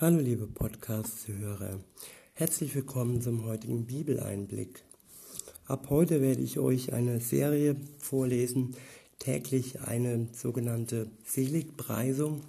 Hallo 0.00 0.20
liebe 0.20 0.46
Podcast-Hörer, 0.46 1.80
herzlich 2.34 2.72
willkommen 2.76 3.20
zum 3.20 3.44
heutigen 3.46 3.84
Bibeleinblick. 3.84 4.84
Ab 5.66 5.88
heute 5.90 6.20
werde 6.20 6.40
ich 6.40 6.60
euch 6.60 6.92
eine 6.92 7.18
Serie 7.18 7.74
vorlesen, 7.98 8.76
täglich 9.18 9.80
eine 9.80 10.28
sogenannte 10.32 11.10
Seligpreisung. 11.24 12.44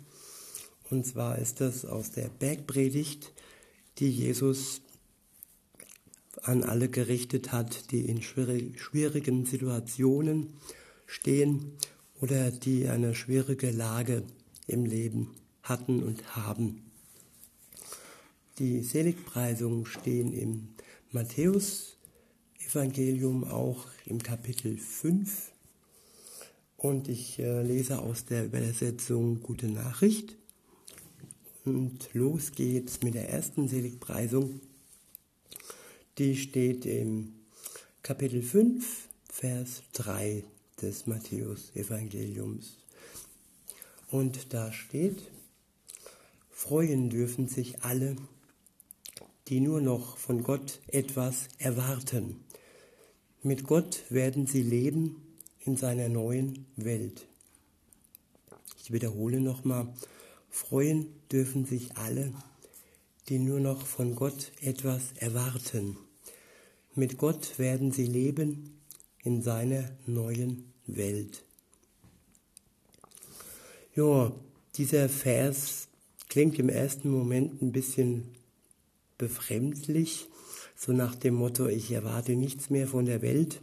Und 0.91 1.07
zwar 1.07 1.39
ist 1.39 1.59
das 1.59 1.85
aus 1.85 2.12
der 2.12 2.29
Bergpredigt, 2.29 3.33
die 3.97 4.12
Jesus 4.12 4.81
an 6.44 6.63
alle 6.63 6.88
gerichtet 6.88 7.52
hat, 7.52 7.90
die 7.90 8.06
in 8.06 8.22
schwierigen 8.22 9.47
Situationen 9.47 10.54
stehen 11.08 11.72
oder 12.22 12.52
die 12.52 12.88
eine 12.88 13.16
schwierige 13.16 13.72
Lage 13.72 14.22
im 14.68 14.86
Leben 14.86 15.31
hatten 15.63 16.04
und 16.04 16.36
haben. 16.36 16.84
Die 18.59 18.84
Seligpreisungen 18.84 19.86
stehen 19.86 20.34
im 20.34 20.68
Matthäus-Evangelium 21.13 23.45
auch 23.45 23.88
im 24.05 24.22
Kapitel 24.22 24.77
5. 24.77 25.54
Und 26.76 27.08
ich 27.08 27.40
äh, 27.40 27.63
lese 27.63 27.99
aus 27.99 28.26
der 28.26 28.44
Übersetzung 28.44 29.41
Gute 29.41 29.70
Nachricht. 29.70 30.35
Und 31.63 32.09
los 32.12 32.52
geht's 32.52 33.02
mit 33.02 33.13
der 33.13 33.30
ersten 33.30 33.70
Seligpreisung. 33.70 34.60
Die 36.18 36.35
steht 36.35 36.85
im 36.85 37.35
Kapitel 38.04 38.41
5, 38.41 39.07
Vers 39.32 39.84
3 39.94 40.44
des 40.82 41.07
Matthäus-Evangeliums. 41.07 42.76
Und 44.12 44.54
da 44.54 44.73
steht, 44.73 45.32
freuen 46.52 47.10
dürfen 47.10 47.48
sich 47.48 47.84
alle, 47.84 48.18
die 49.49 49.59
nur 49.59 49.81
noch 49.81 50.17
von 50.17 50.43
Gott 50.43 50.79
etwas 50.87 51.48
erwarten. 51.57 52.37
Mit 53.41 53.65
Gott 53.65 54.04
werden 54.10 54.46
sie 54.46 54.62
leben 54.62 55.15
in 55.62 55.76
seiner 55.76 56.07
neuen 56.07 56.68
Welt. 56.76 57.26
Ich 58.84 58.93
wiederhole 58.93 59.40
nochmal, 59.41 59.88
freuen 60.49 61.07
dürfen 61.32 61.65
sich 61.65 61.98
alle, 61.98 62.32
die 63.27 63.40
nur 63.40 63.60
noch 63.60 63.85
von 63.85 64.16
Gott 64.16 64.52
etwas 64.62 65.14
erwarten. 65.16 65.98
Mit 66.94 67.18
Gott 67.18 67.58
werden 67.58 67.92
sie 67.92 68.06
leben 68.06 68.80
in 69.23 69.42
seiner 69.42 69.90
neuen 70.06 70.72
Welt. 70.86 71.44
Ja, 73.95 74.32
dieser 74.76 75.10
Vers 75.10 75.88
klingt 76.28 76.60
im 76.60 76.70
ersten 76.70 77.10
Moment 77.10 77.62
ein 77.62 77.72
bisschen 77.72 78.36
befremdlich, 79.20 80.28
so 80.75 80.94
nach 80.94 81.14
dem 81.14 81.36
Motto, 81.36 81.67
ich 81.67 81.92
erwarte 81.92 82.36
nichts 82.36 82.72
mehr 82.72 82.88
von 82.88 83.06
der 83.06 83.22
Welt 83.22 83.61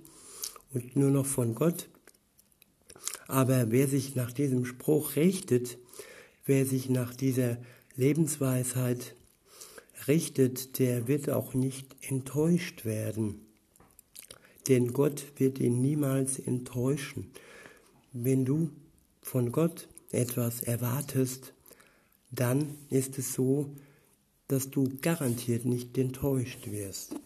und 0.72 0.94
nur 0.94 1.10
noch 1.10 1.26
von 1.26 1.56
Gott. 1.56 1.88
Aber 3.26 3.72
wer 3.72 3.88
sich 3.88 4.14
nach 4.14 4.30
diesem 4.30 4.64
Spruch 4.64 5.16
richtet, 5.16 5.78
wer 6.44 6.64
sich 6.64 6.88
nach 6.88 7.12
dieser 7.14 7.56
Lebensweisheit 7.96 9.16
richtet, 10.06 10.78
der 10.78 11.08
wird 11.08 11.30
auch 11.30 11.54
nicht 11.54 11.96
enttäuscht 12.02 12.84
werden. 12.84 13.40
Denn 14.68 14.92
Gott 14.92 15.24
wird 15.36 15.58
ihn 15.58 15.80
niemals 15.80 16.38
enttäuschen. 16.38 17.32
Wenn 18.12 18.44
du 18.44 18.70
von 19.22 19.52
Gott 19.52 19.88
etwas 20.12 20.60
erwartest, 20.62 21.54
dann 22.30 22.76
ist 22.90 23.18
es 23.18 23.32
so, 23.32 23.70
dass 24.48 24.70
du 24.70 24.88
garantiert 25.00 25.64
nicht 25.64 25.96
enttäuscht 25.98 26.70
wirst. 26.70 27.16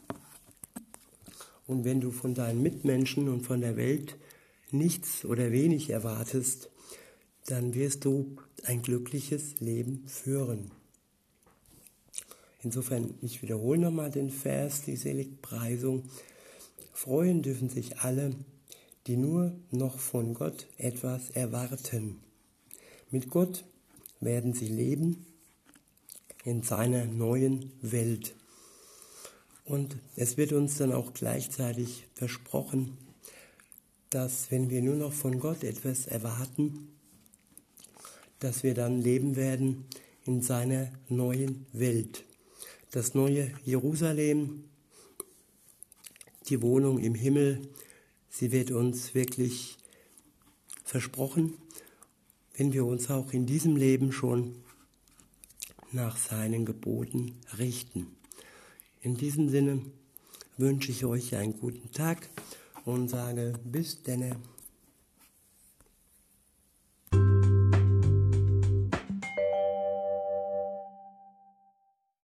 Und 1.67 1.85
wenn 1.85 2.01
du 2.01 2.11
von 2.11 2.35
deinen 2.35 2.63
Mitmenschen 2.63 3.29
und 3.29 3.43
von 3.43 3.61
der 3.61 3.77
Welt 3.77 4.17
nichts 4.71 5.25
oder 5.25 5.53
wenig 5.53 5.91
erwartest, 5.91 6.71
dann 7.47 7.75
wirst 7.75 8.05
du 8.05 8.37
ein 8.65 8.83
glückliches 8.83 9.61
Leben 9.61 10.05
führen. 10.07 10.71
Insofern, 12.63 13.15
ich 13.23 13.43
wiederhole 13.43 13.81
nochmal 13.81 14.11
den 14.11 14.31
Vers, 14.31 14.83
die 14.83 14.97
Seligpreisung. 14.97 16.05
Freuen 16.93 17.43
dürfen 17.43 17.71
sich 17.71 17.99
alle, 17.99 18.35
die 19.07 19.17
nur 19.17 19.53
noch 19.71 19.99
von 19.99 20.35
Gott 20.35 20.67
etwas 20.77 21.31
erwarten. 21.31 22.19
Mit 23.11 23.31
Gott 23.31 23.65
werden 24.21 24.53
sie 24.53 24.69
leben 24.69 25.25
in 26.45 26.63
seiner 26.63 27.05
neuen 27.07 27.73
Welt. 27.83 28.35
Und 29.65 29.97
es 30.17 30.37
wird 30.37 30.53
uns 30.53 30.79
dann 30.79 30.93
auch 30.93 31.13
gleichzeitig 31.13 32.07
versprochen, 32.15 32.97
dass 34.11 34.51
wenn 34.51 34.71
wir 34.71 34.83
nur 34.83 34.97
noch 34.97 35.13
von 35.13 35.39
Gott 35.39 35.63
etwas 35.63 36.07
erwarten, 36.07 36.89
dass 38.41 38.63
wir 38.63 38.75
dann 38.75 39.01
leben 39.01 39.37
werden 39.37 39.85
in 40.25 40.43
seiner 40.43 40.91
neuen 41.09 41.67
Welt. 41.73 42.25
Das 42.91 43.15
neue 43.15 43.53
Jerusalem, 43.65 44.65
die 46.49 46.61
Wohnung 46.63 46.99
im 46.99 47.15
Himmel, 47.15 47.61
sie 48.29 48.51
wird 48.51 48.73
uns 48.73 49.15
wirklich 49.15 49.79
versprochen, 50.83 51.55
wenn 52.57 52.73
wir 52.73 52.85
uns 52.85 53.09
auch 53.11 53.33
in 53.33 53.47
diesem 53.47 53.77
Leben 53.77 54.11
schon 54.11 54.57
nach 55.93 56.17
seinen 56.17 56.65
Geboten 56.65 57.37
richten. 57.59 58.07
In 59.03 59.17
diesem 59.17 59.49
Sinne 59.49 59.83
wünsche 60.57 60.91
ich 60.91 61.05
euch 61.05 61.35
einen 61.35 61.59
guten 61.59 61.91
Tag 61.93 62.29
und 62.85 63.09
sage 63.09 63.55
bis 63.65 64.03
denne. 64.03 64.37